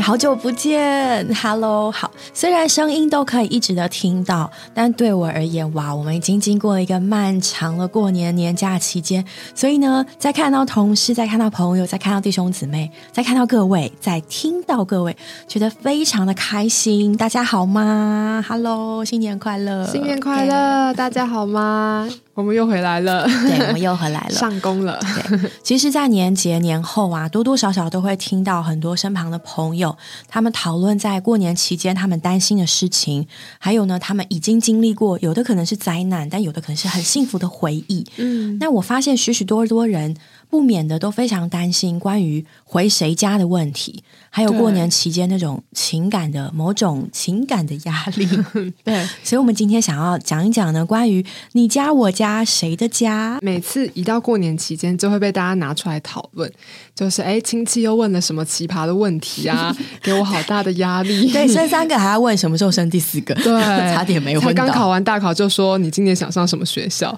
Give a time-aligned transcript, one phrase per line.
[0.00, 2.10] 好久不见，Hello，好。
[2.32, 9.24] 虽然声音都可以一直的听到，但对我而言，哇，我们已经经过了一个漫长的过年年假期间。
[9.54, 15.16] 所以呢，在看到同事，在看到朋友，在看到弟兄姊妹，在看到各位，在听到各位，
[15.46, 17.16] 觉得非常的开心。
[17.16, 19.86] 大家好吗？Hello，新年快乐！
[19.86, 20.94] 新年快乐！
[20.94, 22.08] 大家好吗？
[22.38, 24.96] 我们又回来了，对，我们又回来了， 上工了。
[25.00, 33.26] 对，其实，在年节年后啊，多多少少都会听到很多身旁的朋友，他们讨论在过年期间他们担心的事情，
[33.58, 38.06] 还有呢，他们已经经历过，有的可能是灾难，但有的可能是很幸福的回忆。
[38.18, 40.14] 嗯，那我发现许许多多人。
[40.50, 48.26] 不免的都非常担心关于回谁家的问题，还有过年期间那种情感的某种情感的压力。
[48.82, 53.38] 对，所以，我们今天想要讲一讲呢，关于你家、我家、谁的家。
[53.42, 56.50] 每次一到过年期间，就会被大家拿出来讨论，
[56.94, 61.30] 就是哎，亲戚又问了什么奇葩的问题啊， 给我好大的压力。
[61.30, 63.52] 对，生三个还要问什么时候生第四个，对，
[63.94, 64.64] 差点没问到。
[64.64, 67.14] 刚考完大考就说你今年想上什么学校，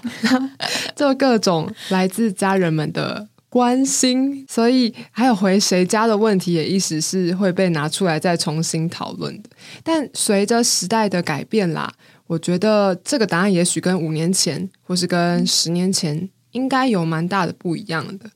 [0.96, 3.19] 就各种来自家人们的。
[3.50, 9.50] 关心，所以还有回谁家的问题，也一时是会被拿出来再重新讨论的。
[9.82, 11.92] 但随着时代的改变啦，
[12.28, 18.30] 我觉得这个答案也许跟五年前或是跟十年前应该有蛮大的不一样的。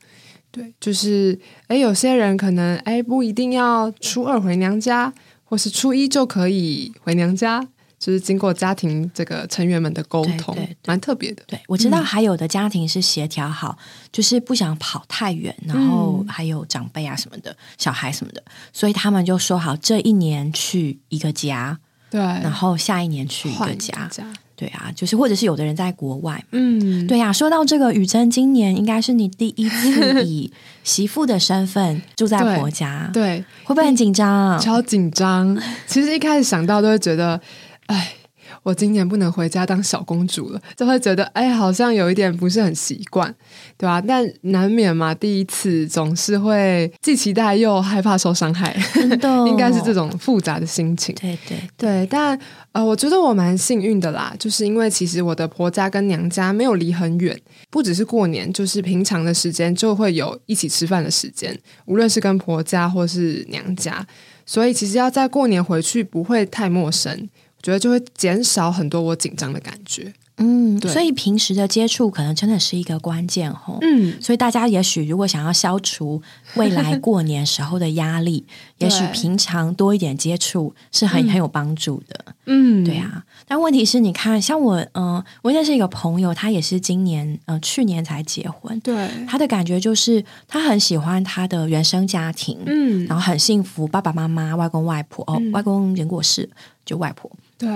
[0.50, 7.68] 对，就是哎，有些人可能哎不一定要初二回娘家，或是初一就可以回娘家。
[8.05, 11.42] 就是经过家庭这个成员们的沟通，蛮特别的。
[11.47, 13.78] 对我知道还有的家庭是协调好，
[14.12, 18.44] 就是不想跑太远，然后还有长辈啊什么的，小孩什么的，
[18.75, 21.78] 所以他们就说好这一年去一个家，
[22.10, 24.10] 对，然后下一年去一个家，
[24.54, 27.32] 对啊，就是或者是有的人在国外，嗯，对呀。
[27.32, 34.60] 说到这个，雨珍今年应该是你第一次以媳妇的身份住在婆家，对，会不会很紧张？
[34.60, 35.59] 超紧张。
[35.86, 37.41] 其实一开始想到都会觉得。
[37.87, 38.15] 哎，
[38.62, 43.34] 我今年不能回家当小公主了，就会觉得哎，好像有一点不是很习惯，
[43.77, 44.00] 对吧？
[44.00, 48.75] 但难免嘛，第一次总是会既期待又害怕受伤害，
[49.47, 51.15] 应该是这种复杂的心情。
[51.17, 52.39] 对对对，但
[52.72, 57.39] 呃，我觉得我蛮幸运的啦，就是因为其实我的婆家跟娘家没有离很远，
[57.71, 61.56] 不只是过年，就是平常的时间就会有一起吃饭的时间，
[61.87, 64.06] 无论是跟婆家或是娘家，
[64.47, 67.28] 所以其实要在过年回去不会太陌生。
[67.64, 76.20] 觉得就会减少很多我紧张的感觉，嗯，所以平时的接触可能真的是一个关键吼，嗯，所以大家也许如果想要消除
[76.56, 78.44] 未来过年时候的压力，
[78.76, 83.24] 也许平常多一点接触是很很有帮助的，嗯，对啊。
[83.47, 96.48] 但问题是，你看，像我，嗯，我认识一个朋友，他也是今年，呃，去年才结婚，对，他的感觉就是他很喜欢他的原生家庭，嗯，然后很幸福，爸爸妈妈、外公外婆，哦，外公人过世，
[96.84, 97.30] 就外婆。
[97.59, 97.69] 对，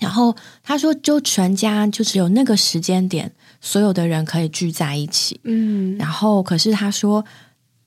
[0.00, 5.40] 然后他说，就全家就只有那个时间点，所有的人可以聚在一起。
[5.44, 7.24] 嗯，然后可是他说，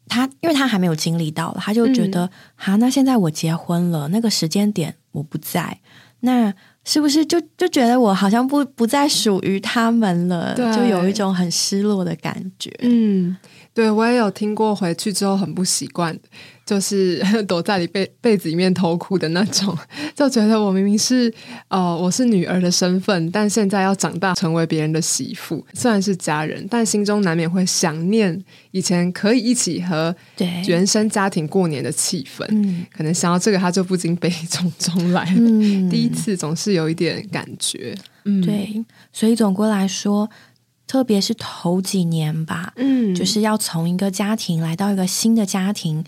[0.08, 5.80] 他因为他还没有经历到，他就觉得，好，那现在我结婚了，那个时间点我不在，
[6.22, 6.54] 那
[6.84, 10.56] 是不是就就觉得我好像不不再属于他们了？
[10.56, 12.74] 就有一种很失落的感觉。
[12.82, 13.36] 嗯，
[13.78, 16.18] 对我也有听过，回去之后很不习惯。
[16.66, 19.78] 就是 躲在里被被子里面偷哭的那种，
[20.16, 21.32] 就觉得我明明是
[21.70, 30.14] 呃我是女儿的身份，但现在要长大成为别人的媳妇，虽然是家人，但心中难免会想念以前可以一起和
[30.66, 32.44] 原生家庭过年的气氛。
[32.50, 35.24] 嗯，可能想到这个，他就不禁悲从中来。
[35.38, 37.96] 嗯，第一次总是有一点感觉。
[38.26, 38.84] 嗯，对，
[39.14, 40.30] 所以总归来说，
[40.88, 46.04] 特别是头几年吧，嗯，就是要从一个家庭来到一个新的家庭。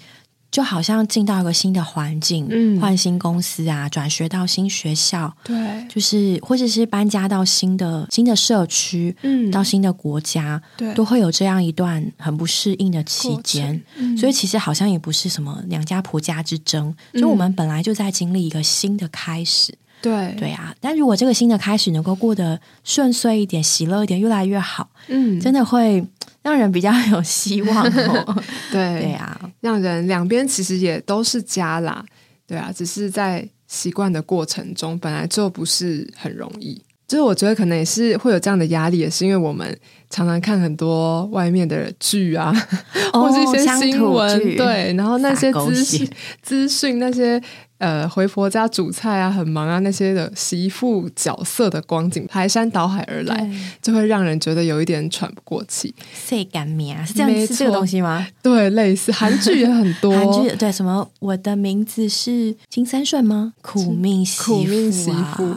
[0.51, 5.55] 就好像进到一个新的环境，嗯，换新公司啊，转学到新学校，对，
[5.87, 13.79] 就是或者是搬家到新的新的社区，嗯，到新的国家，对，都会有这样一段很不适应的期间。
[14.17, 20.73] 所以其实好像也不是什么娘家婆家之争，就我们本来就在经历一个新的开始，对对啊。
[20.79, 26.05] 但如果这个新的开始能够过得顺遂一点、喜乐一点、越来越好，嗯，真的会。
[26.41, 32.03] 让人比较有希望哦， 对对啊，让人两边其实也都是家啦，
[32.47, 36.81] 对啊，只是在习惯的过程中，本来就不是很容易。
[37.09, 39.75] 就是我觉得可能也是会有这样的压力，也是因为我们
[40.11, 42.53] 常常看很多外面的剧啊，
[43.11, 46.07] 或是一些新闻，对，然后那些资讯
[46.43, 47.41] 资讯那些
[47.79, 53.51] 呃回婆家煮菜啊，很忙啊那些的媳妇角色的光景，排山倒海而来，
[53.81, 55.91] 就会让人觉得有一点喘不过气。
[56.13, 57.03] 谁干面啊？
[57.03, 58.27] 是这样是这个东西吗？
[58.43, 61.09] 对，类似韩剧也很 多，韩剧对什么？
[61.19, 63.53] 我的名字是金三顺吗？
[63.63, 65.55] 苦命苦命媳妇。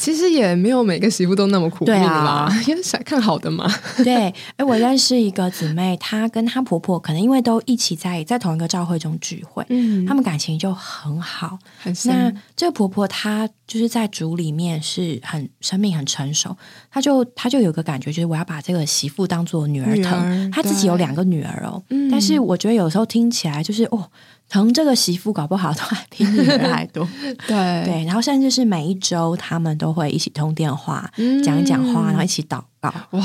[0.00, 3.70] 其实也没有每个媳妇都那么苦命啦， 因为想看好的嘛。
[4.02, 11.58] 对，哎，我认识一个姊妹，她跟她婆婆可能因为都一起在在同一个教会中聚会，嗯，他们感情就很好。
[12.06, 16.56] 那这个婆婆她就是在主里面是很生命很成熟，
[16.90, 20.50] 她就她就有个感觉，就是我要把这个媳妇当做女儿疼。
[20.50, 24.10] 她自己有两个女儿哦，但是我觉得有时候听起来就是哦。
[24.50, 27.08] 疼这个媳妇搞不好都还比女儿还多，
[27.46, 27.84] 对。
[27.84, 31.08] 对，然后甚至是每一周他们都会一起通电话，
[31.44, 32.92] 讲一讲话，然后一起祷告。
[33.12, 33.22] 哇，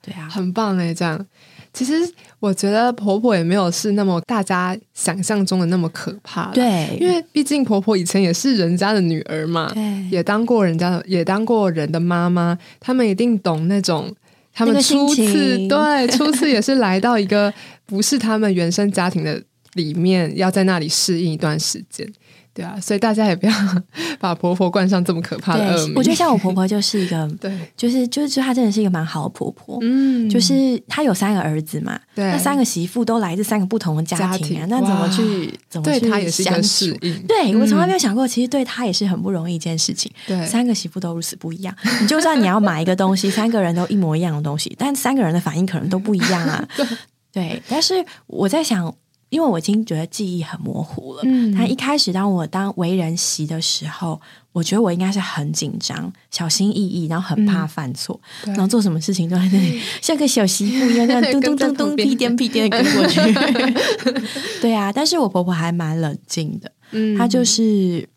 [0.00, 0.94] 对啊，很棒哎！
[0.94, 1.26] 这样，
[1.72, 1.94] 其实
[2.38, 14.14] 我觉得婆婆也没有是那么大家想象中的那么可怕，对，因为毕竟婆婆以前也是人家的女儿嘛，对，也当过人家的，也当过人的妈妈，他们一定懂那种，
[14.54, 17.52] 他们初次对初次也是来到一个
[17.86, 19.42] 不是他们原生家庭的。
[19.74, 22.06] 里面要在那里适应一段时间，
[22.52, 23.52] 对啊，所以大家也不要
[24.18, 25.94] 把婆婆冠上这么可怕的恶名。
[25.94, 36.86] 我觉得像我婆婆就是一个， 对，就是就是就她真的是一个蛮好的婆婆，嗯，就是她有三个儿子嘛，对，那三个媳妇都来自三个不同的家庭啊，那怎么去怎么去相处？
[37.28, 40.10] 对我从来没有想过，其实对她也是很不容易一件事情。
[40.26, 41.72] 对，三个媳妇都如此不一样，
[42.02, 46.68] 你就算你要买一个东西， 三个人都一模一样的东西，但三个人的反应可能都不一样啊。
[47.32, 48.92] 对，但是我在想。
[49.30, 51.22] 因为我已经觉得记忆很模糊了。
[51.24, 54.20] 嗯，他一开始当我当为人媳的时候，
[54.52, 63.20] 我觉得我应该是很紧张、小心翼翼，然后很怕犯错，然后做什么事情都在那里 像个小媳妇一样，那样咚咚咚咚屁颠屁颠的跟过去。
[64.60, 66.70] 对啊，但是我婆婆还蛮冷静的。
[66.90, 68.08] 嗯，她就是，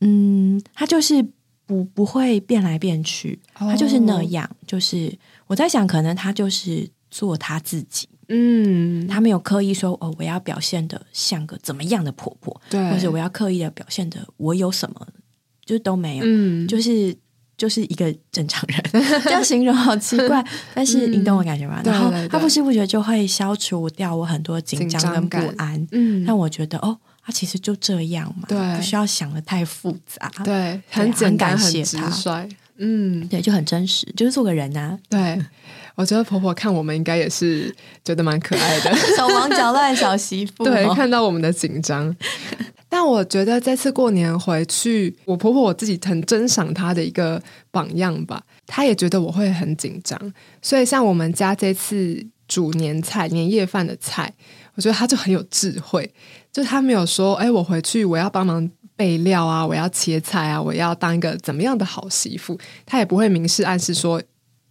[0.00, 1.24] 嗯，她就是
[1.66, 4.48] 不不会变来变去，她就是那样。
[4.66, 5.16] 就是
[5.46, 8.08] 我在想，可能她就是做她自己。
[8.28, 15.06] 嗯，她没有刻意说哦，我要表现的像个怎么样的婆婆，对，或者我要刻意的表现的我有什么，
[15.64, 17.16] 就都没有，嗯，就是
[17.56, 20.44] 就是一个正常人， 这样形容好奇怪，
[20.74, 21.80] 但是你懂我感觉吗？
[21.84, 35.40] 然后他不知不觉就会消除掉我很多紧张跟不安，嗯，让我觉得哦，他其实就这样嘛，对，不需要想的太复杂，对，很简单，很直率，嗯，对，就很真实，就是做个人啊，对。
[35.98, 37.74] 我觉得婆婆看我们应该也是
[38.04, 40.62] 觉得蛮可爱的， 手忙脚乱小媳妇。
[40.62, 42.14] 对，看到我们的紧张。
[42.88, 47.42] 但我觉得这次过年回去，我婆婆我自己很珍赏她的一个
[47.72, 48.40] 榜样吧。
[48.64, 50.16] 她也觉得我会很紧张，
[50.62, 54.32] 所以像我们家这次煮年菜、年夜饭的菜，
[54.76, 56.08] 我觉得她就很有智慧。
[56.52, 62.56] 就她没有说：“哎，我回去我要帮忙备料啊，我要切菜啊，我要当一个怎么样的好媳妇。”
[62.86, 64.22] 她也不会明示暗示说。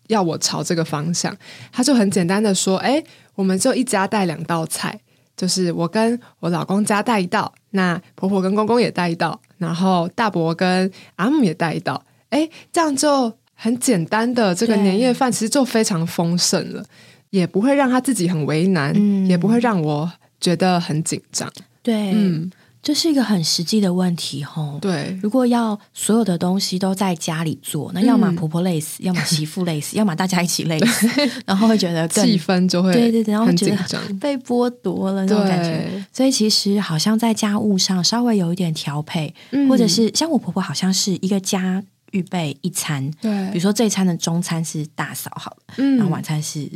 [0.07, 1.36] 要我朝这个方向，
[1.71, 3.04] 他就很简单的说：“哎，
[3.36, 5.00] 我们就一家带两道菜，
[5.36, 12.04] 就是我跟我老公家带一道，那婆婆跟公公也带一道，然后大伯跟阿姆也带一道。
[12.30, 16.83] 哎，这样就很简单的这个年夜饭，其实就非常丰盛了，
[17.30, 18.93] 也不会让他自己很为难，
[19.27, 21.51] 也不会让我觉得很紧张。
[21.82, 22.51] 对，嗯。”
[22.88, 24.79] 这是一个很实际的问题，吼。
[24.79, 31.06] 对，如果要所有的东西都在家里做，那要么婆婆累死， 要么媳妇累死，要么大家一起累死，
[31.46, 33.77] 然后会觉得气氛就会对对对，然后觉得
[34.22, 36.01] 被剥夺了那种感觉。
[36.13, 39.36] 所以其实好像在家务上稍微有一点调配，
[39.67, 46.70] 或者是像我婆婆，好像是一个家预备一餐，对，比如说这一餐的中餐是大嫂好了，嗯，然后晚餐是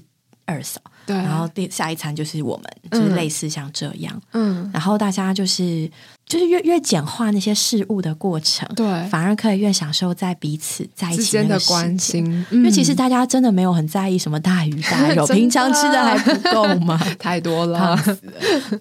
[0.51, 0.81] 二嫂。
[1.03, 5.89] 对，然后第下一餐就是我们，就是类似像这样，嗯，然后大家就是
[6.27, 16.99] 就是越越简化那些事物的过程，对，反而可以越享受在彼此在一起的关心，因为其实大家真的没有很在意什么大鱼大肉， 平常吃的还不够吗？
[17.17, 17.97] 太多了，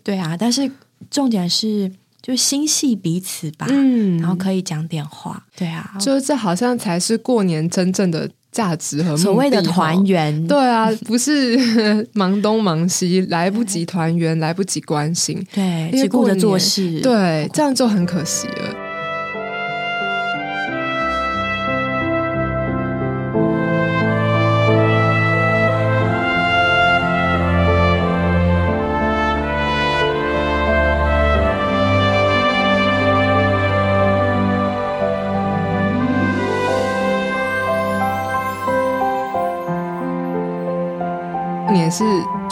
[0.05, 0.71] 对啊，但是
[1.11, 8.31] 重点是就心系彼此吧，嗯，然后可以讲点话，对啊，就是这好像才是过年真正的。
[8.53, 11.57] 价值和所谓的团圆，对啊，不是
[12.15, 18.80] 忙东忙西，来不及团圆，来不及关心，对，只顾着做事，对，这样就很可惜了。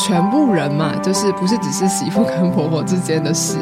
[0.08, 3.58] 全部人嘛，就是不是只是媳妇跟婆婆之间的事。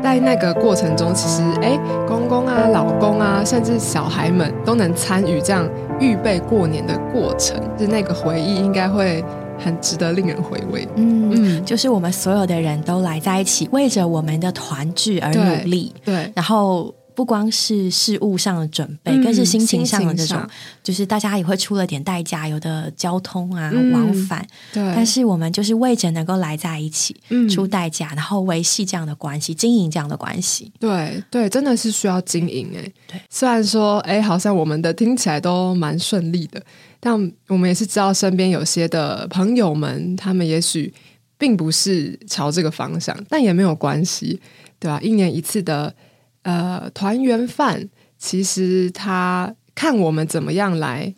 [0.00, 9.24] 在那个过程中，其实哎，公公啊、老公啊，甚至小孩们都能参与这样预备过年的过程，就那个回忆应该会
[9.58, 10.86] 很值得令人回味。
[10.94, 15.92] 嗯嗯，就是我们所有的人都来在一起，为着我们的团聚而努力。
[16.04, 16.94] 对，然后。
[17.14, 20.40] 不光是事物上的准备，更是心情上的这种，
[20.82, 24.82] 就是大家也会出了点代价，有的交通啊往返，对。
[24.94, 30.72] 但是我们就是为着能够来在一起，嗯出代价，然后维系这样的关系，经营这样的关系。
[30.80, 32.92] 对对，真的是需要经营哎。
[33.06, 36.62] 对，虽然说哎，好像我们的听起来都蛮顺利的，
[36.98, 37.12] 但
[37.48, 40.92] 我们也是知道身边有些的朋友们，他们也许
[41.36, 44.40] 并不是朝这个方向，但也没有关系，
[44.78, 45.00] 对吧？
[45.02, 45.94] 一年一次的。
[46.42, 51.14] 呃，团圆饭其实他看我们怎么样来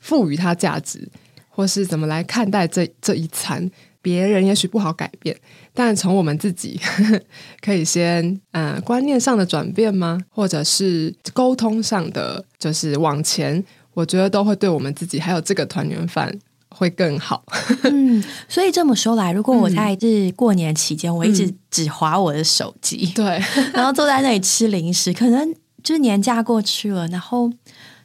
[0.00, 1.08] 赋予它价值，
[1.48, 3.70] 或是怎么来看待这这一餐，
[4.00, 5.36] 别人也许不好改变，
[5.74, 6.80] 但从我们自己
[7.60, 10.18] 可以先嗯观念上的转变吗？
[10.30, 13.62] 或者是沟通上的，就是往前，
[13.94, 16.32] 我觉得都会对我们自己还有这个团圆饭
[16.68, 17.42] 会更好。
[17.84, 27.50] 嗯，所以这么说来，如果我在这过年期间，我一直只划我的手机，对， 然后坐在那里吃零食，可能就是年假过去了，然后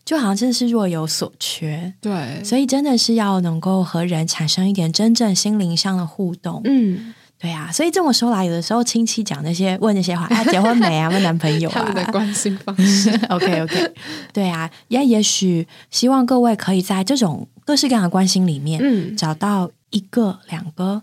[0.06, 1.94] 就好像真的是若有所缺。
[2.02, 6.62] 对，所以真的是要能够和人产生一点真正心灵上的互动。
[6.66, 11.10] 嗯，对啊，所以这么说来，有的时候亲戚讲那些问那些话，啊，结婚没啊？
[11.14, 11.74] 问男朋友啊？
[11.76, 13.10] 他们的关心方式。
[13.30, 13.92] OK OK，
[14.32, 17.48] 对啊，也也许希望各位可以在这种。
[17.66, 21.02] 各式各样的关心里面，嗯，找到一个两个，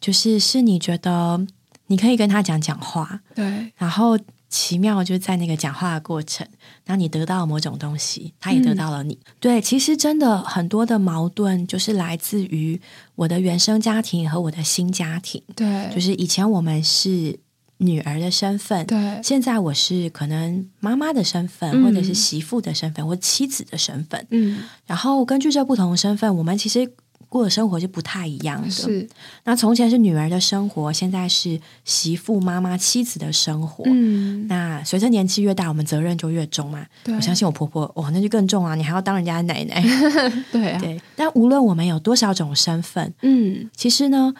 [0.00, 1.46] 就是是你觉得
[1.86, 6.46] 你可以跟他讲讲话，对，然后奇妙就在那个讲话的过程，
[6.84, 9.18] 然后你得到了某种东西，他也得到了你。
[9.40, 12.80] 对，其实真的很多的矛盾就是来自于
[13.14, 17.38] 我的原生家庭和我的新家庭，对，就是以前我们是。
[17.82, 26.90] 女儿的身份，对，现在我是可能妈妈的身份，或者是媳妇的身份，或妻子的身份，嗯，然后根据这不同的身份，我们其实
[27.28, 28.70] 过的生活是不太一样的。
[28.70, 29.08] 是，
[29.44, 33.84] 那从前是女儿的生活，现在是媳妇、妈妈、妻子的生活。
[33.86, 36.86] 嗯，那随着年纪越大，我们责任就越重嘛。
[37.06, 38.74] 我相信我婆婆，哇，那就更重啊！
[38.74, 39.82] 你还要当人家的奶奶。
[40.52, 41.00] 对啊，对。
[41.16, 44.34] 但无论我们有多少种身份，嗯，其实呢，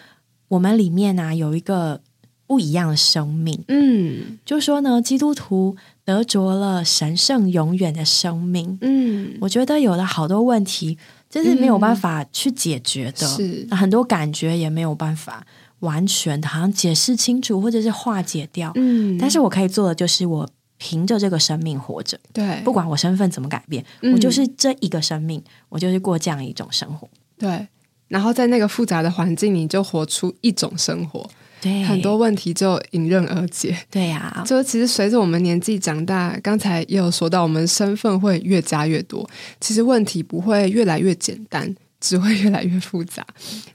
[0.48, 2.00] 我们里面呢有一个。
[2.46, 10.98] 不一样的生命，嗯，就说呢，基督徒得着了神圣永远的生命，嗯，我觉得有了好多问题，
[11.30, 13.66] 真是没有办法去解决的，是。
[13.70, 15.46] 很多感觉也没有办法
[15.80, 20.46] 完全的，好像解释清楚或者是化解掉，嗯，但是我可以做的就是我
[20.76, 23.82] 凭着这个生命活着，对，不管我身份怎么改变，
[24.12, 27.08] 我就是这一个生命，我就是过这样一种生活，
[27.38, 27.66] 对，
[28.08, 31.26] 然后在那个复杂的环境，你就活出一种生活。
[31.62, 33.78] 对，很多问题就迎刃而解。
[33.88, 39.24] 对呀，就其实随着我们年纪长大，刚才也有说到，我们身份会越加越多，
[39.60, 43.24] 其实问题不会越来越简单，只会越来越复杂。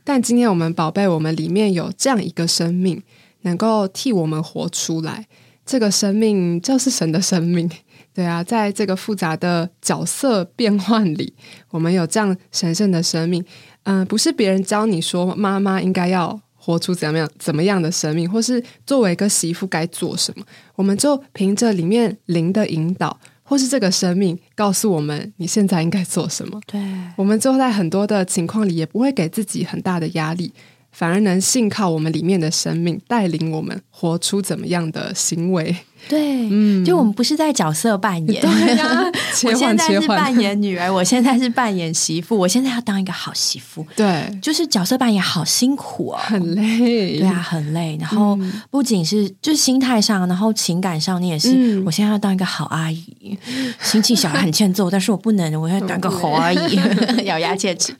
[0.03, 3.01] 但今天我们宝贝，我们里面有这样一个生命，
[3.44, 5.25] 能够替我们活出来，
[5.65, 7.72] 这个生命就是神的生命。
[8.13, 11.34] 对啊，在这个复杂的角色变换里，
[11.70, 13.41] 我们有这样神圣的生命。
[13.84, 16.41] 嗯，不是别人教你说妈妈应该要。
[16.67, 20.45] 活出怎么样怎么样的生命，或是作为一个媳妇该做什么，
[20.75, 26.59] 我们就凭着里面灵的引导，或是这个生命告诉我们你现在应该做什么。
[26.67, 26.77] 对，
[27.15, 30.51] 我们就在很多的情况里也不会给自己很大的压力。
[30.91, 35.75] 反而能信靠我们里面的生命，带领我们活出怎么样的行为？
[36.08, 39.12] 对，嗯，就我们不是在角色扮演，对呀，
[39.44, 43.86] 我现在是扮演女儿，我现在是扮演媳妇，我现在要当一个好媳妇。
[43.96, 47.98] 对，就是角色扮演好辛苦哦，很累，对啊，很累。
[48.00, 48.38] 然后
[48.70, 51.82] 不仅是就是心态上，然后情感上，你也是。
[51.82, 53.38] 我现在要当一个好阿姨，
[53.82, 56.79] 心情小孩很欠揍，但是我不能，我要当个 好阿姨，
[57.25, 57.94] 咬牙切齿。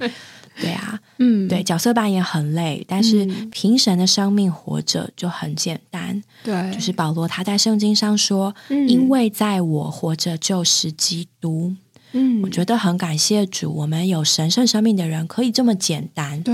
[0.59, 6.21] 对啊，嗯，对，角色扮演很累，但是凭神的生命活着就很简单。
[6.43, 8.53] 对，就是保罗他在圣经上说
[8.87, 11.75] ：“因为在我活着就是基督。”
[12.13, 16.41] 嗯，我觉得很感谢主，我们有神圣生命的人可以这么简单。
[16.41, 16.53] 对，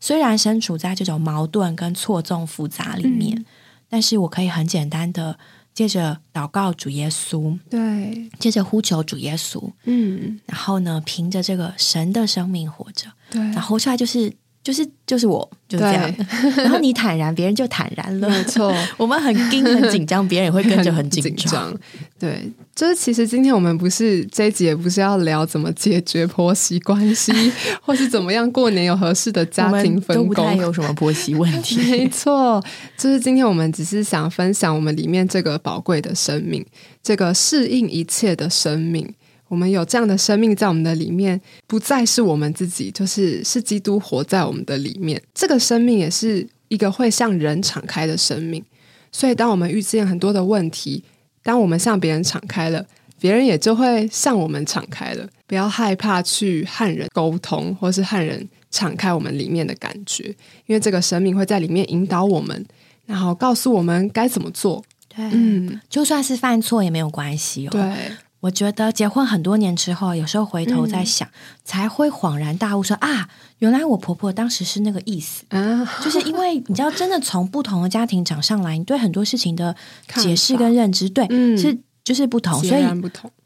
[0.00, 3.44] 虽然身处在这种矛盾跟错综复杂里面，
[3.88, 5.38] 但是我可以很简单的。
[5.74, 16.14] 接着祷告主耶稣，对，接着呼求主耶稣，嗯，然后呢，凭着这个神的生命活着，对，然后活出来就是就是就是我就是这样，
[16.56, 18.28] 然后你坦然，别人就坦然了。
[18.28, 21.74] 没错， 我们很惊很紧张，别人也会跟着很紧张。
[22.18, 27.32] 对，就是其实今天我们不是这一集，也不是要聊怎么解决婆媳关系，
[27.80, 31.78] 或是怎么样过年有合适的家庭分工，都不太有什么婆媳问题。
[31.90, 32.62] 没错，
[32.96, 36.64] 就是今天我们只是想分享我们里面这个宝贵的生命，
[37.02, 39.12] 这个适应一切的生命。
[39.52, 45.22] 我们有这样的生命在我们的里面，不再是我们自己，就是是基督活在我们的里面。
[45.34, 48.64] 这个生命也是一个会向人敞开的生命。
[49.12, 51.04] 所以，当我们遇见很多的问题，
[51.42, 52.82] 当我们向别人敞开了，
[53.20, 55.28] 别人也就会向我们敞开了。
[55.46, 62.64] 不要害怕去和人沟通，或是和人敞开我们里面的感觉，因为这个生命会在里面引导我们，
[63.04, 64.82] 然后告诉我们该怎么做。
[65.14, 67.70] 对，嗯，就算是犯错也没有关系哦。
[67.70, 68.16] 对。
[68.42, 71.28] 我觉得结婚很多年之后，有时候回头在想，
[71.64, 75.44] 才会恍然大悟，说啊，原来我婆婆当时是那个意思。
[75.50, 79.76] 啊，就是因为你知道，真的从不同的家庭长上来，你对很多事情的
[80.16, 81.24] 解释跟认知，对，
[81.56, 82.84] 是就是不同，所以。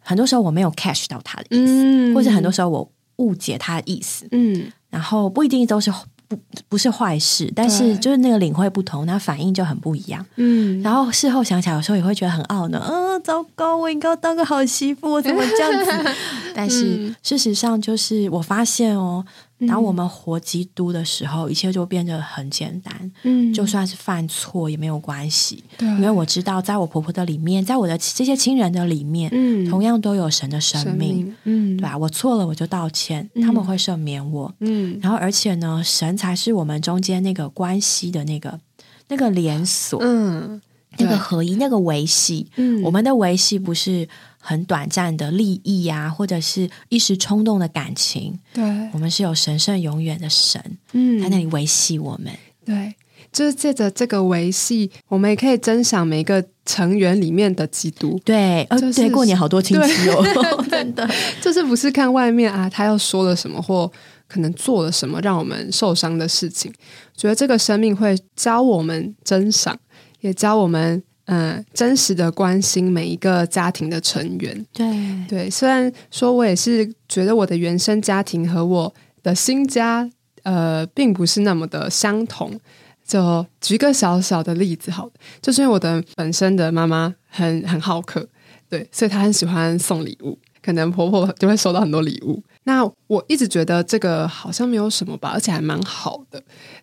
[0.01, 5.93] 很多时候我没有 catch 到他的意思，或者很多时候我误解他的意思，嗯，然后不一定都是。
[6.29, 10.25] 不不是坏事，但是就是那个领会不同，那反应就很不一样。
[10.37, 12.79] 嗯，然后事后想起来，有时候也会觉得很懊恼。
[12.81, 16.11] 嗯，糟糕，我应该当个好媳妇，我怎么这样子？
[16.55, 19.25] 但是事实上，就是我发现哦。
[19.67, 23.11] 当我们活基督的时候，一切就变得很简单。
[23.23, 25.65] 嗯，就算是犯错也没有关系。
[25.79, 31.35] 对，因为我知道，在我婆婆的里面，在我的这些亲人的里面，嗯，同样都有神的生命。
[31.45, 31.97] 嗯，对吧？
[31.97, 34.53] 我错了，我就道歉，他们会赦免我。
[34.61, 38.61] 嗯，然后而且呢，神才是我们中间那个关系的那个
[39.09, 39.99] 那个连锁。
[40.03, 40.61] 嗯，
[40.99, 42.51] 那个合一，那个维系。
[42.57, 44.07] 嗯，我们的维系不是。
[44.49, 48.63] 很短暂的利益啊，或者是一时冲动的感情，对。
[48.93, 50.63] 我们是有神圣永远的神，
[50.93, 52.33] 嗯，在那里维系我们。
[52.65, 52.95] 对，
[53.33, 58.21] 就是借着这个维系，我们也可以珍赏每一个成员里面的基督。
[58.25, 60.25] 对，呃，对，过年好多亲戚哦，
[60.71, 61.09] 真的，
[61.43, 63.91] 就是不是看外面啊，他又说了什么，或
[64.29, 66.73] 可能做了什么让我们受伤的事情，
[67.17, 69.77] 觉得这个生命会教我们珍赏，
[70.21, 71.03] 也教我们。
[71.27, 74.67] 嗯，真实的关心每一个家庭的成员。
[74.73, 80.09] 对对，虽然说我也是觉得我的原生家庭和我的新家，
[80.45, 82.59] 呃，并不是那么的相同。
[83.05, 85.09] 就举个小小的例子，好，
[85.41, 88.27] 就是因为我的本身的妈妈很很好客，
[88.69, 92.43] 对，所以她很喜欢送礼物，可能婆婆就会收到很多礼物。
[92.65, 96.43] 那我一直觉得这个好像没有什么吧，而且还蛮好的。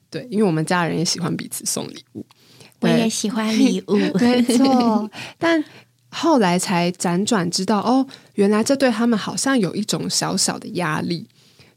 [0.10, 2.25] 对，因为我们家人也喜欢彼此送礼物。
[2.84, 5.10] 我也喜欢礼物， 没错。
[5.38, 5.63] 但
[6.10, 11.28] 后来才辗转知道，哦，原来这对他们好像有一种小小的压力，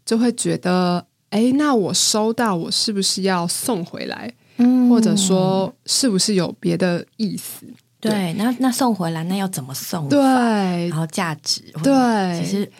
[0.04, 4.32] 就会觉得，哎，那我收到，我是不是要送回来？
[4.58, 7.66] 嗯，或者说，是不是有别的意思？
[7.98, 10.08] 对，那那送回来，那要怎么送？
[10.08, 12.70] 对，然后价值，对，其实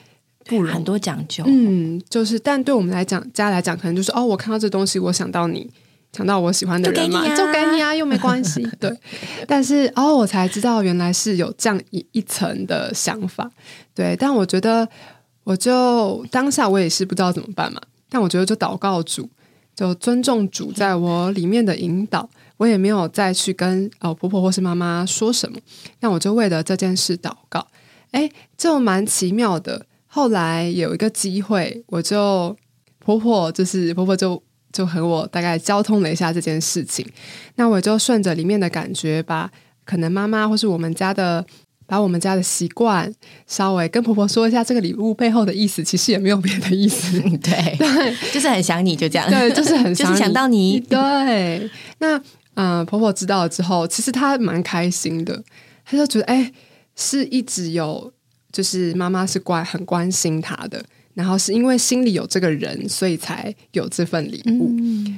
[0.45, 1.43] 不很多讲究。
[1.47, 5.71] 嗯，就是，但对我们来讲，家来讲，可能就是，哦，我看到这东西，我想到你。
[6.13, 8.67] 想到我喜欢的人嘛，就给你啊，又没关系。
[8.81, 8.91] 对，
[9.47, 13.51] 但是哦，我才知道原来是有这样一一层的想法。
[13.95, 14.89] 对，但我觉得，
[15.45, 17.79] 我就当下我也是不知道怎么办嘛。
[18.09, 19.29] 但我觉得就祷告主，
[19.75, 22.27] 就尊重主在我里面的引导。
[22.57, 25.59] 我也没有再去跟哦婆婆或是妈妈说什么。
[26.01, 27.67] 那我就为了这件事祷告。
[28.13, 29.85] 哎，就蛮奇妙的。
[30.07, 32.57] 后来有一个机会，我就
[33.01, 34.43] 婆婆就是婆婆就。
[34.77, 37.03] 就和我大概交通了一下这件事情，
[37.55, 39.51] 那我就顺着里面的感觉，把
[39.87, 41.43] 可能妈妈或是我们家的，
[41.87, 43.11] 把我们家的习惯
[43.47, 47.39] 稍微跟婆婆说一下，这个礼物背后的意思，其实也没有别的意思，对
[47.79, 51.71] 对， 就是很想你就这样，对，就是很就是想到你，对。
[52.01, 52.21] 那
[52.57, 55.43] 嗯，婆婆知道了之后，其实她蛮开心的，
[55.87, 56.53] 她就觉得哎，
[56.95, 58.13] 是一直有，
[58.53, 60.85] 就是妈妈是关很关心她的。
[61.17, 64.71] 然后是因为心里有这个人，所以才有这份礼物。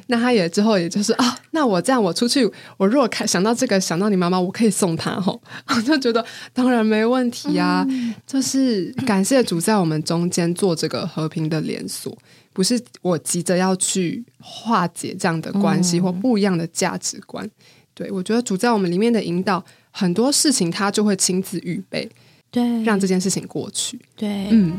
[0.07, 5.43] 那他也之后也就是啊，那我这样我出去，我如果看想到这个，想到你妈妈，我可以送他吼，
[5.75, 7.85] 我就觉得当然没问题啊。
[8.25, 12.17] 就是感谢主在我们中间做这个和平的连锁，
[12.53, 17.51] 不是我急着要去化解这样的关系或不一样的价值观。
[17.93, 22.09] 对我觉得主在我们里面的引导，很多事情他就会亲自预备，
[22.53, 23.99] 对，让这件事情过去。
[24.15, 24.79] 对，嗯。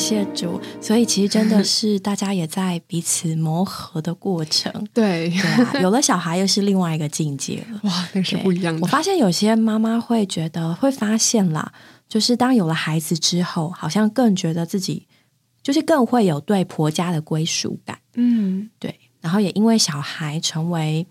[0.00, 4.72] 谢主，所以其实真的是大家也在彼此磨合的过程。
[4.94, 7.80] 对，对啊，有了小孩又是另外一个境界了。
[7.82, 8.80] 哇，那是不一样的。
[8.80, 11.70] 我发现有些妈妈会觉得，会发现啦，
[12.08, 15.06] 就是当有了孩子之后，好像更觉得自己
[15.62, 17.98] 就是更会有对婆家的归属感。
[18.14, 21.06] 嗯，对，然后也因为小孩成为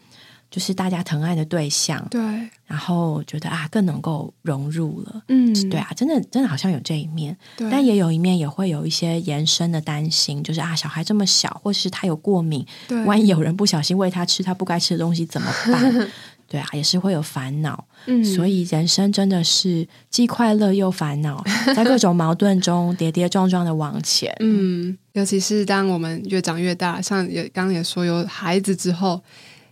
[0.52, 2.20] 就是大家疼爱的对象，对，
[2.66, 5.22] 然后觉得啊更能够融入了。
[5.28, 16.08] 嗯，对啊，真的真的好像有这一面，但也有一面也会有一些延伸的担心，就是啊小孩这么小，或是他有过敏，对，万一有人不小心喂他吃他不该吃的东西怎么办？
[16.50, 17.86] 对啊，也是会有烦恼。
[18.08, 21.44] 嗯所以人生真的是既快乐又烦恼，
[21.76, 24.36] 在各种矛盾中跌跌撞撞的往前。
[24.40, 29.22] 嗯，尤其是当我们越长越大，像也刚刚也说有孩子之后，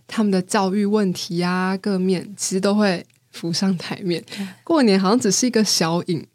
[0.08, 4.24] 他们的教育问题啊，各面其实都会浮上台面。
[4.64, 6.26] 过年好像只是一个小影，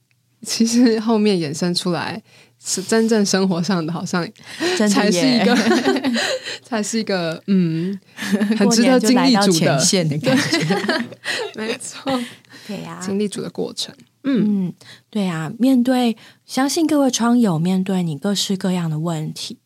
[0.44, 2.22] 其实后面衍生出来
[2.64, 4.26] 是真正生活上的，好像
[4.78, 5.58] 真 才是一个，
[6.64, 8.00] 才是一个嗯，
[8.58, 11.06] 很值得经历主线的感觉。
[11.56, 12.12] 没错，
[12.68, 13.94] 对呀、经历主的过程。
[14.26, 14.74] 嗯，嗯，
[15.10, 19.58] 对啊，面对相信各位窗友面对你各式各样的问题，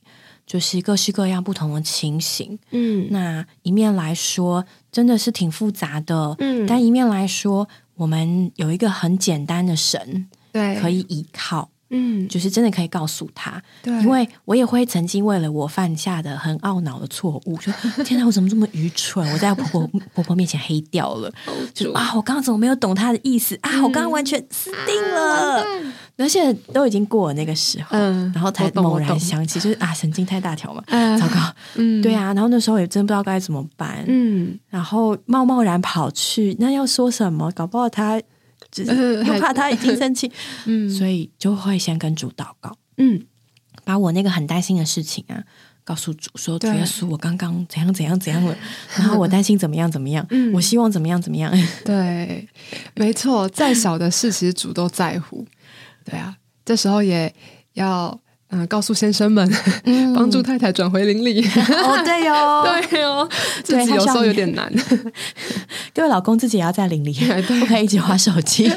[0.47, 2.57] 就是各式各样不同的情形。
[2.71, 13.61] 嗯那一面来说，真的是挺复杂的，嗯但一面来说，我们有一个很简单的神对，可以依靠，嗯，就是真的可以告诉他。
[13.83, 17.71] 对，因为我也会曾经为了我犯下的很懊恼的错误，说
[18.03, 19.29] 天哪，我怎么这么愚蠢？
[19.33, 21.31] 我在婆婆 婆婆面前黑掉了，
[21.73, 23.83] 就啊，我刚刚怎么没有懂她的意思啊？
[23.83, 25.63] 我刚刚完全死定了，
[26.17, 31.17] 而且都已经过了那个时候，嗯然后才猛然想起，就是啊，神经太大条嘛，嗯。
[31.19, 31.35] 糟糕，
[31.75, 32.01] 嗯。
[32.01, 37.51] 对啊，然后那时候也真不知道该怎么办，嗯，然后贸贸然跑去，那要说什么？
[37.51, 38.17] 搞不好他
[38.75, 40.31] 又怕他已经生气，
[40.65, 40.89] 嗯。
[40.89, 43.21] 所以就会先跟主祷告，嗯。
[43.83, 45.43] 把我那个很担心的事情啊。
[45.85, 48.53] 告诉主说：“主对耶稣，我刚刚怎样怎样怎样了，
[48.97, 50.51] 然后我担心怎么样怎么样，嗯。
[50.51, 51.49] 我希望怎么样怎么样。
[51.85, 52.45] 对，
[52.95, 55.47] 没错，再小的事，其实主都在乎。
[56.09, 57.33] 对啊，这时候也
[57.73, 58.17] 要
[58.49, 59.49] 嗯、呃告诉先生们，
[60.15, 61.45] 帮助太太转回邻里。
[61.45, 63.27] 哦，对哟， 对哦，
[63.63, 64.71] 自对己有时候有点难。
[65.93, 67.13] 各位老公自己也要在邻里，
[67.47, 68.71] 不可以一直划手机，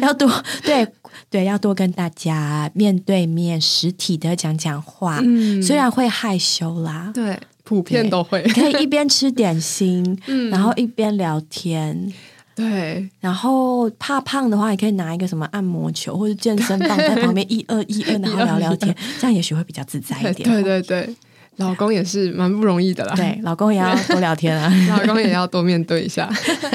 [0.00, 0.30] 要多
[0.62, 0.86] 对
[1.30, 5.20] 对，要多跟大家面对面实体的讲讲话。
[5.24, 8.42] 嗯虽然会害羞啦，对，普遍都会。
[8.44, 12.12] 可以一边吃点心，嗯然后一边聊天。
[12.58, 20.50] 对，然后怕胖的话，也可以拿一个什么按摩球或者健身棒在旁边一二一二，然后聊聊天， 这样也许会比较自在一对点。
[20.50, 21.16] 对对对，
[21.56, 23.14] 老公也是蛮不容易的啦。
[23.14, 24.68] 对，老公也要多聊天啊。
[24.90, 26.28] 老公也要多面对一下。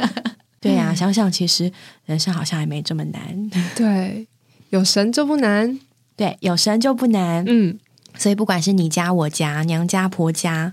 [0.62, 1.70] 对呀、想想其实
[2.06, 3.52] 人生好像也没这么难。
[3.76, 4.26] 对，
[4.70, 5.78] 有神就不难。
[6.16, 7.44] 对，有神就不难。
[7.46, 7.78] 嗯，
[8.16, 10.72] 所以不管是你家、我家、娘家、婆家，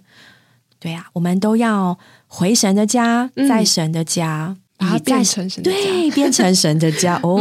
[0.79, 7.37] 对呀、我们都要回神的家，嗯在神的家，把它变成神的家对，变成神的家 哦。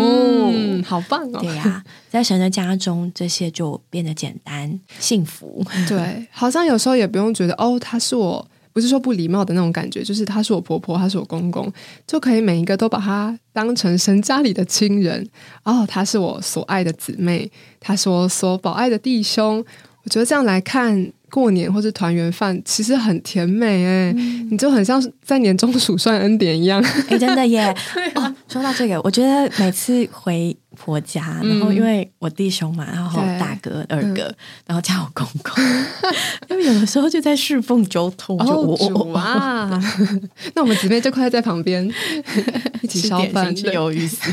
[0.52, 1.40] 嗯，好棒哦。
[1.40, 5.66] 对呀、在神的家中，这些就变得简单、幸福。
[5.88, 11.72] 对，好像有时候也不用觉得哦，他是我，不是说不礼貌的那种感觉，就是他是我婆婆，他是我公公，
[12.06, 15.26] 就可以每一个都把他当成神家里的亲人。
[15.64, 17.50] 哦，他是我所爱的姊妹，
[17.80, 19.64] 他是我所保爱的弟兄。
[20.04, 21.14] 我觉得这样来看。
[21.30, 24.14] 过年或是团圆饭其实很甜美哎、
[24.52, 26.84] 你就很像在年终数算恩典一样。
[27.10, 27.74] 哎，真的耶！
[28.16, 33.22] 哦，说到这个，我觉得每次回婆家，然后因为我弟兄嘛，然后
[33.62, 34.34] 哥、二哥，
[34.66, 35.64] 然后加我公公，
[36.50, 39.82] 因为有的时候就在侍奉周通，就我哦，主啊！
[40.56, 41.88] 那我们姊妹就快在旁边
[42.82, 44.32] 一起烧饭，吃鱿鱼丝。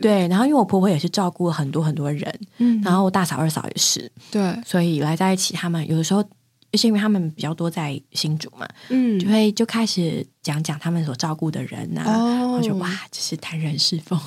[0.00, 2.80] 对，然后因为我婆婆也是照顾了很多很多人，嗯。
[2.84, 6.24] 然后我大嫂、二嫂也是，对，所以来在一起，他们有的时候。
[6.74, 9.16] 就是因为他们比较多在新竹嘛，嗯。
[9.20, 12.28] 就会就开始讲讲他们所照顾的人呐、啊，哦。
[12.30, 14.18] 然后就哇，这是谈人侍奉，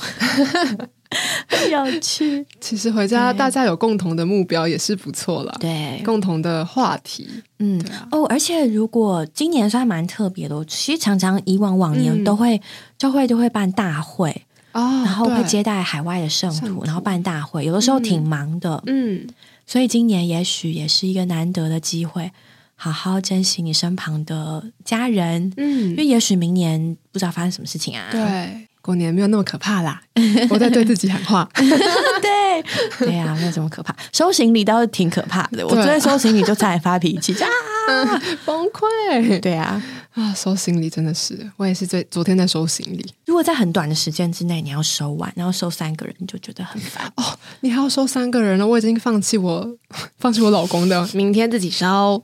[1.50, 2.46] 很有趣。
[2.62, 7.28] 其实回家大家有共同的目标也是不错啦，对，共同的话题，
[7.60, 12.24] 嗯哦，而且如果今年算蛮特别的我，其实常常以往往年嗯。
[12.24, 12.62] 都会、
[12.98, 14.30] 教会都会办大会，
[14.72, 19.28] 哦然后会接待海外的圣徒然后办大会，有的时候挺忙的，嗯
[19.68, 22.32] 所以今年也许也是一个难得的机会，
[22.76, 28.08] 好好珍惜你身旁的家人，嗯因嗯，为也许明年不知道发生什么事情啊。
[28.10, 30.02] 对，过年没有那么可怕啦，
[30.50, 32.64] 我在对自己喊话， 对
[33.00, 33.94] 对呀、没有这么可怕。
[34.14, 37.48] 收行李倒是挺可怕的，我昨天收行李就差点发脾气啊！
[38.46, 39.82] 崩溃对啊，
[40.14, 40.34] 啊！
[40.34, 47.06] 收行李真的是，我也是最昨天在收行李，如果在很短的时间之内你要收完，然后收三个人，你就觉得很烦。
[47.16, 47.24] 哦，
[47.62, 49.78] 你还要收三个人了，我已经放弃我
[50.20, 52.22] 放弃我老公的，明天自己收。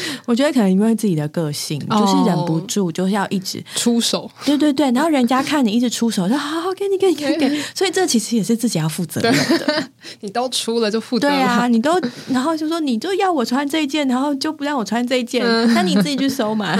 [0.26, 4.30] 我觉得可能因为自己的个性，就是忍不住就是要一直出手。
[4.44, 9.90] 对对对，然后人家看你一直出手，说 好好给你给你给你，所以这其实也是自己要负责任的。
[10.20, 11.28] 你都出了就负责。
[11.28, 16.76] 对啊，你都然后就说你就要我穿这一件，然后就不让我穿这一件，那你自己去收嘛。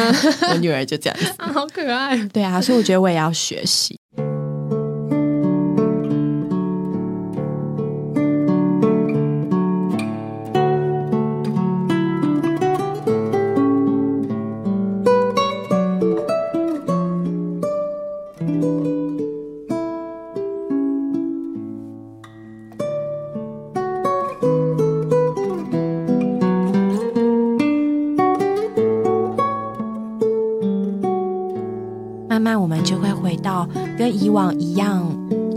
[0.50, 2.16] 我女儿就这样子，好可爱。
[2.32, 3.98] 对啊，所以我觉得我也要学习。
[33.98, 35.06] 跟以往一样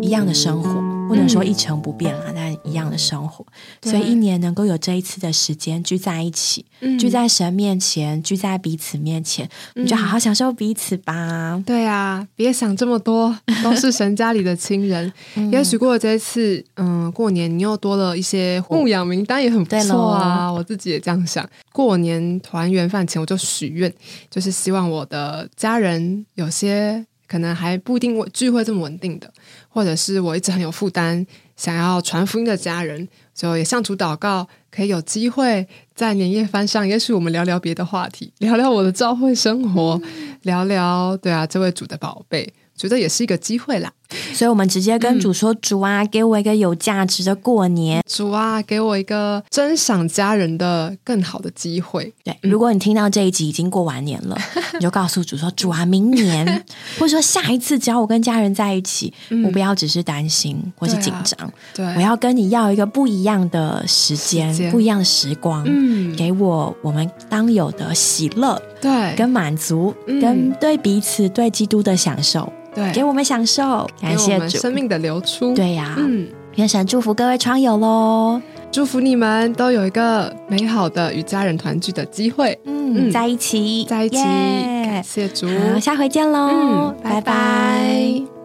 [0.01, 0.69] 一样的生活，
[1.07, 3.45] 不能说一成不变了，但一样的生活。
[3.81, 6.65] 所以一年能够有这一次的时间聚在一起，
[6.99, 11.61] 聚在神面前，聚在彼此面前，我们就好好享受彼此吧。
[11.65, 15.11] 对啊，别想这么多，都是神家里的亲人。
[15.51, 20.51] 也许过了这一次，嗯，过年你又多了一些牧养名单，也很不错啊。
[20.51, 21.47] 我自己也这样想。
[21.71, 23.93] 过年团圆饭前，我就许愿，
[24.29, 27.05] 就是希望我的家人有些。
[27.29, 29.31] 可能还不一定聚会这么稳定的，
[29.69, 40.01] 或者是我一直很有负担，想要传福音的家人，就也向主祷告，可以有机会在年夜饭上，也许我们聊聊别的话题，聊聊我的教会生活，
[40.41, 42.53] 聊聊对啊，这位主的宝贝。
[42.75, 43.91] 觉得也是一个机会啦，
[44.33, 48.01] 所以我们直接跟主说：“主啊，给我一个有价值的过年。
[48.07, 54.37] 主啊，给我一个珍赏家人的更好的机会。”对，如果你听到这一集已经过完年了，
[54.73, 56.65] 你就告诉主说：“主啊，明年。
[56.97, 59.13] 或者说下一次，只要我跟家人在一起，
[59.45, 74.57] 我不要只是担心或是紧张，对，我要跟你要一个不一样的时间，不一样的时光，嗯，给我我们当有的喜乐，对，跟满足，跟对彼此对基督的享受。”对，给我们享受，感谢主。
[74.57, 75.53] 生命的流出。
[75.53, 82.57] 对呀，嗯，愿神祝福各位窗友喽，祝福你们都有一个美好的与家人团聚的机会。
[82.65, 88.38] 嗯，在一起，在一起，感谢主，好，下回见喽，嗯拜拜。